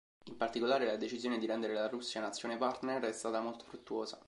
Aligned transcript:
In 0.29 0.35
particolare 0.35 0.87
la 0.87 0.95
decisione 0.95 1.37
di 1.37 1.45
rendere 1.45 1.73
la 1.75 1.87
Russia 1.87 2.19
nazione 2.21 2.57
partner 2.57 3.03
è 3.03 3.11
stata 3.11 3.39
molto 3.39 3.65
fruttuosa. 3.65 4.19